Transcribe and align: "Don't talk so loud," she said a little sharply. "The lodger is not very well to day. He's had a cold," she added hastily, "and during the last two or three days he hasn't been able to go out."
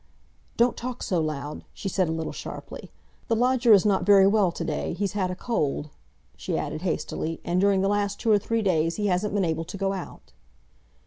"Don't 0.57 0.75
talk 0.75 1.03
so 1.03 1.21
loud," 1.21 1.63
she 1.75 1.87
said 1.87 2.09
a 2.09 2.11
little 2.11 2.33
sharply. 2.33 2.89
"The 3.27 3.35
lodger 3.35 3.71
is 3.71 3.85
not 3.85 4.03
very 4.03 4.25
well 4.25 4.51
to 4.51 4.63
day. 4.65 4.93
He's 4.93 5.11
had 5.11 5.29
a 5.29 5.35
cold," 5.35 5.91
she 6.35 6.57
added 6.57 6.81
hastily, 6.81 7.39
"and 7.45 7.61
during 7.61 7.81
the 7.81 7.87
last 7.87 8.19
two 8.19 8.31
or 8.31 8.39
three 8.39 8.63
days 8.63 8.95
he 8.95 9.05
hasn't 9.05 9.35
been 9.35 9.45
able 9.45 9.65
to 9.65 9.77
go 9.77 9.93
out." 9.93 10.33